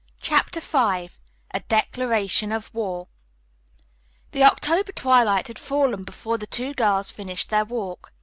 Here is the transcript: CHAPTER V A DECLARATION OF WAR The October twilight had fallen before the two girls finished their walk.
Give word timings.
CHAPTER 0.19 0.59
V 0.61 1.11
A 1.51 1.59
DECLARATION 1.67 2.51
OF 2.51 2.73
WAR 2.73 3.07
The 4.31 4.41
October 4.43 4.91
twilight 4.91 5.47
had 5.47 5.59
fallen 5.59 6.05
before 6.05 6.39
the 6.39 6.47
two 6.47 6.73
girls 6.73 7.11
finished 7.11 7.49
their 7.49 7.65
walk. 7.65 8.11